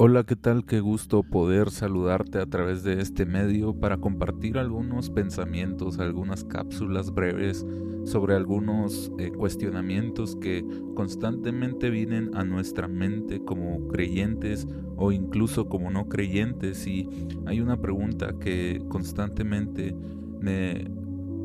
[0.00, 0.64] Hola, ¿qué tal?
[0.64, 7.12] Qué gusto poder saludarte a través de este medio para compartir algunos pensamientos, algunas cápsulas
[7.12, 7.66] breves
[8.04, 10.64] sobre algunos eh, cuestionamientos que
[10.94, 16.86] constantemente vienen a nuestra mente como creyentes o incluso como no creyentes.
[16.86, 17.08] Y
[17.46, 19.96] hay una pregunta que constantemente
[20.40, 20.88] me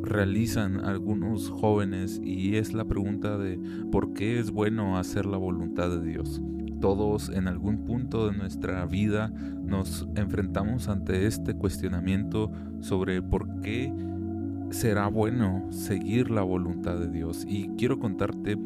[0.03, 3.59] realizan algunos jóvenes y es la pregunta de
[3.91, 6.39] ¿por qué es bueno hacer la voluntad de Dios?
[6.83, 12.51] Todos en algún punto de nuestra vida nos enfrentamos ante este cuestionamiento
[12.81, 13.89] sobre por qué
[14.69, 17.45] será bueno seguir la voluntad de Dios.
[17.47, 18.57] Y quiero contarte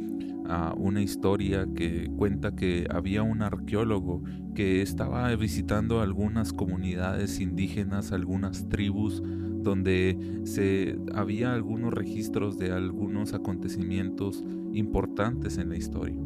[0.47, 4.23] ah, una historia que cuenta que había un arqueólogo
[4.55, 9.21] que estaba visitando algunas comunidades indígenas, algunas tribus,
[9.61, 16.17] donde se había algunos registros de algunos acontecimientos importantes en la historia.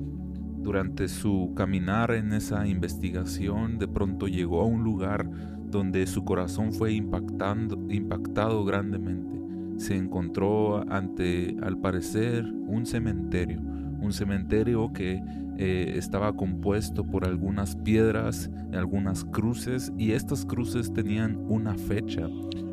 [0.61, 5.27] Durante su caminar en esa investigación, de pronto llegó a un lugar
[5.71, 9.39] donde su corazón fue impactando, impactado grandemente.
[9.77, 15.23] Se encontró ante, al parecer, un cementerio, un cementerio que
[15.57, 22.27] eh, estaba compuesto por algunas piedras, algunas cruces, y estas cruces tenían una fecha,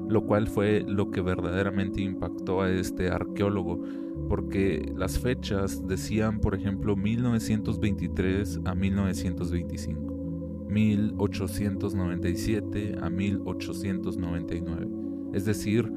[0.08, 3.82] lo cual fue lo que verdaderamente impactó a este arqueólogo
[4.28, 14.88] porque las fechas decían, por ejemplo, 1923 a 1925, 1897 a 1899,
[15.32, 15.92] es decir,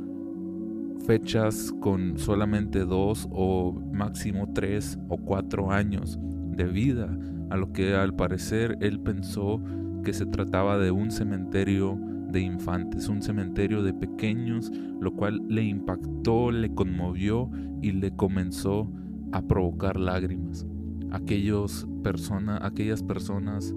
[1.06, 7.18] fechas con solamente dos o máximo tres o cuatro años de vida,
[7.50, 9.60] a lo que al parecer él pensó
[10.04, 12.00] que se trataba de un cementerio
[12.32, 17.52] de infantes, un cementerio de pequeños, lo cual le impactó, le conmovió
[17.82, 18.90] y le comenzó
[19.32, 20.66] a provocar lágrimas.
[21.12, 23.74] Aquellos persona, aquellas personas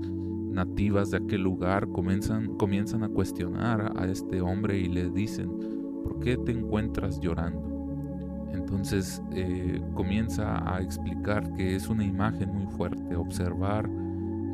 [0.52, 5.50] nativas de aquel lugar comienzan, comienzan a cuestionar a este hombre y le dicen,
[6.04, 7.74] ¿por qué te encuentras llorando?
[8.52, 13.88] Entonces eh, comienza a explicar que es una imagen muy fuerte, observar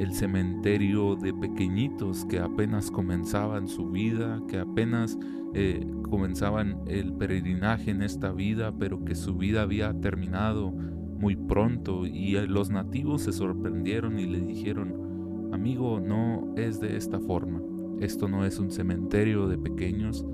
[0.01, 5.19] el cementerio de pequeñitos que apenas comenzaban su vida, que apenas
[5.53, 12.07] eh, comenzaban el peregrinaje en esta vida, pero que su vida había terminado muy pronto.
[12.07, 17.61] Y eh, los nativos se sorprendieron y le dijeron, amigo, no es de esta forma,
[18.01, 20.25] esto no es un cementerio de pequeños,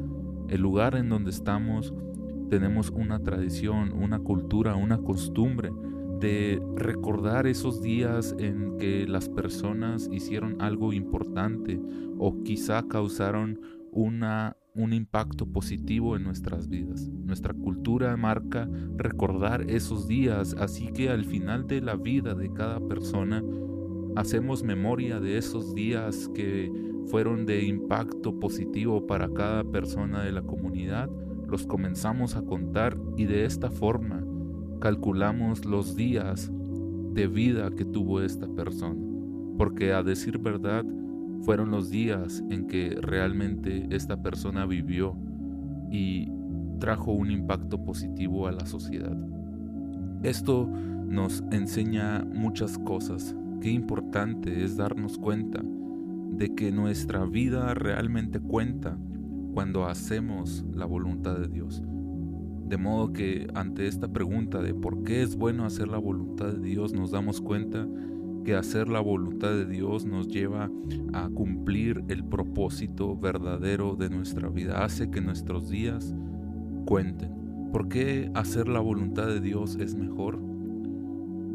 [0.48, 1.92] el lugar en donde estamos
[2.50, 5.72] tenemos una tradición, una cultura, una costumbre
[6.20, 11.80] de recordar esos días en que las personas hicieron algo importante
[12.18, 13.60] o quizá causaron
[13.92, 17.08] una, un impacto positivo en nuestras vidas.
[17.08, 22.80] Nuestra cultura marca recordar esos días, así que al final de la vida de cada
[22.80, 23.42] persona
[24.16, 26.72] hacemos memoria de esos días que
[27.06, 31.08] fueron de impacto positivo para cada persona de la comunidad,
[31.48, 34.25] los comenzamos a contar y de esta forma
[34.80, 36.50] calculamos los días
[37.12, 39.00] de vida que tuvo esta persona,
[39.56, 40.84] porque a decir verdad,
[41.42, 45.16] fueron los días en que realmente esta persona vivió
[45.90, 46.30] y
[46.78, 49.16] trajo un impacto positivo a la sociedad.
[50.22, 50.68] Esto
[51.08, 53.34] nos enseña muchas cosas.
[53.60, 55.62] Qué importante es darnos cuenta
[56.32, 58.98] de que nuestra vida realmente cuenta
[59.54, 61.82] cuando hacemos la voluntad de Dios.
[62.68, 66.60] De modo que ante esta pregunta de por qué es bueno hacer la voluntad de
[66.60, 67.86] Dios, nos damos cuenta
[68.44, 70.70] que hacer la voluntad de Dios nos lleva
[71.12, 76.14] a cumplir el propósito verdadero de nuestra vida, hace que nuestros días
[76.86, 77.70] cuenten.
[77.72, 80.40] ¿Por qué hacer la voluntad de Dios es mejor?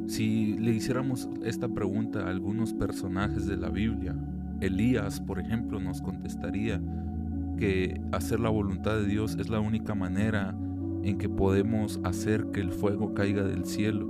[0.08, 4.16] Si le hiciéramos esta pregunta a algunos personajes de la Biblia,
[4.62, 6.82] Elías, por ejemplo, nos contestaría
[7.58, 10.56] que hacer la voluntad de Dios es la única manera
[11.04, 14.08] en que podemos hacer que el fuego caiga del cielo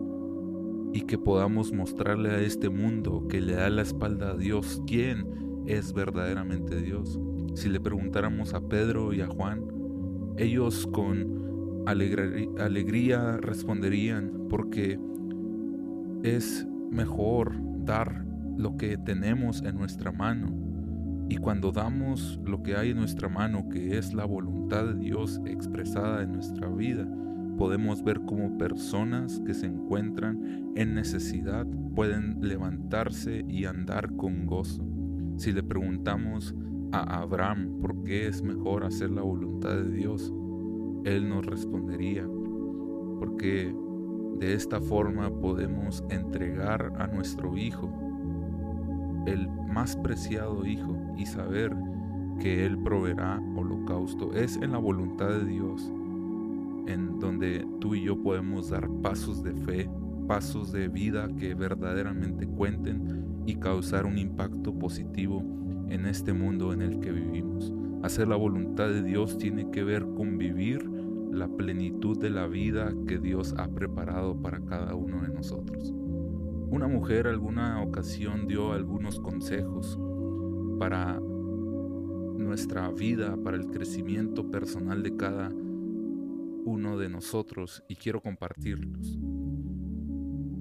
[0.94, 5.26] y que podamos mostrarle a este mundo que le da la espalda a Dios quién
[5.66, 7.20] es verdaderamente Dios.
[7.56, 9.64] Si le preguntáramos a Pedro y a Juan,
[10.38, 15.00] ellos con alegría responderían porque
[16.24, 17.54] es mejor
[17.86, 18.26] dar
[18.58, 20.71] lo que tenemos en nuestra mano
[21.32, 25.40] y cuando damos lo que hay en nuestra mano, que es la voluntad de Dios
[25.46, 27.08] expresada en nuestra vida,
[27.58, 34.84] podemos ver cómo personas que se encuentran en necesidad pueden levantarse y andar con gozo.
[35.38, 36.54] Si le preguntamos
[36.92, 40.34] a Abraham por qué es mejor hacer la voluntad de Dios,
[41.06, 42.28] él nos respondería,
[43.20, 43.74] porque
[44.38, 48.11] de esta forma podemos entregar a nuestro Hijo
[49.26, 51.76] el más preciado Hijo y saber
[52.40, 54.34] que Él proveerá holocausto.
[54.34, 55.92] Es en la voluntad de Dios
[56.88, 59.90] en donde tú y yo podemos dar pasos de fe,
[60.28, 65.44] pasos de vida que verdaderamente cuenten y causar un impacto positivo
[65.90, 67.74] en este mundo en el que vivimos.
[68.04, 70.90] Hacer la voluntad de Dios tiene que ver con vivir
[71.32, 75.94] la plenitud de la vida que Dios ha preparado para cada uno de nosotros.
[76.72, 80.00] Una mujer alguna ocasión dio algunos consejos
[80.80, 89.20] para nuestra vida, para el crecimiento personal de cada uno de nosotros y quiero compartirlos.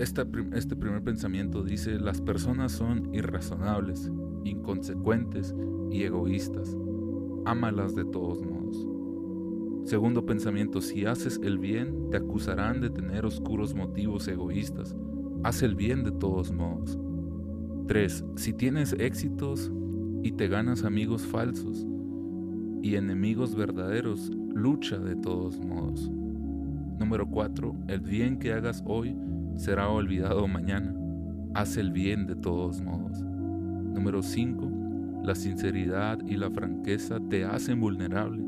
[0.01, 4.11] este primer pensamiento dice, las personas son irrazonables,
[4.45, 5.55] inconsecuentes
[5.93, 6.77] y egoístas.
[7.45, 8.85] Ámalas de todos modos.
[9.89, 14.97] Segundo pensamiento, si haces el bien, te acusarán de tener oscuros motivos egoístas.
[15.43, 16.99] Haz el bien de todos modos.
[17.89, 18.25] 3.
[18.37, 19.73] Si tienes éxitos
[20.23, 21.87] y te ganas amigos falsos
[22.83, 26.11] y enemigos verdaderos, lucha de todos modos.
[26.99, 27.75] Número 4.
[27.89, 29.17] El bien que hagas hoy
[29.57, 30.95] será olvidado mañana.
[31.55, 33.23] Haz el bien de todos modos.
[33.23, 35.23] Número 5.
[35.25, 38.45] La sinceridad y la franqueza te hacen vulnerable.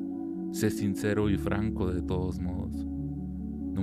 [0.52, 2.86] Sé sincero y franco de todos modos.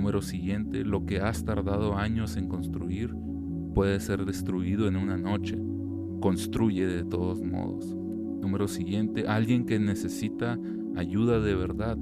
[0.00, 3.14] Número siguiente, lo que has tardado años en construir
[3.74, 5.58] puede ser destruido en una noche.
[6.22, 7.94] Construye de todos modos.
[8.40, 10.58] Número siguiente, alguien que necesita
[10.96, 11.98] ayuda de verdad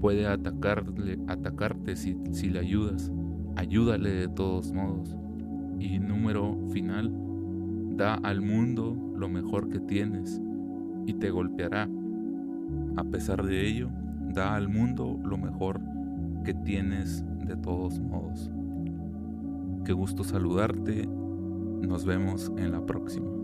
[0.00, 3.12] puede atacarle, atacarte si, si le ayudas.
[3.54, 5.16] Ayúdale de todos modos.
[5.78, 7.14] Y número final,
[7.92, 10.42] da al mundo lo mejor que tienes
[11.06, 11.88] y te golpeará.
[12.96, 13.88] A pesar de ello,
[14.34, 15.80] da al mundo lo mejor
[16.44, 18.50] que tienes de todos modos.
[19.84, 21.06] Qué gusto saludarte.
[21.06, 23.35] Nos vemos en la próxima.